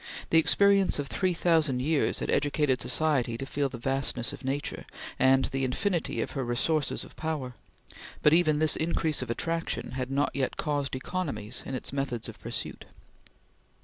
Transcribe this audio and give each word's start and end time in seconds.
The 0.31 0.39
experience 0.39 0.97
of 0.97 1.05
three 1.09 1.35
thousand 1.35 1.79
years 1.79 2.21
had 2.21 2.31
educated 2.31 2.81
society 2.81 3.37
to 3.37 3.45
feel 3.45 3.69
the 3.69 3.77
vastness 3.77 4.33
of 4.33 4.43
Nature, 4.43 4.87
and 5.19 5.45
the 5.45 5.63
infinity 5.63 6.21
of 6.21 6.31
her 6.31 6.43
resources 6.43 7.03
of 7.03 7.15
power, 7.15 7.53
but 8.23 8.33
even 8.33 8.57
this 8.57 8.75
increase 8.75 9.21
of 9.21 9.29
attraction 9.29 9.91
had 9.91 10.09
not 10.09 10.31
yet 10.35 10.57
caused 10.57 10.95
economies 10.95 11.61
in 11.67 11.75
its 11.75 11.93
methods 11.93 12.27
of 12.27 12.39
pursuit. 12.39 12.85